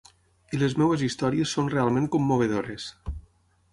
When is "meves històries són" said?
0.83-1.71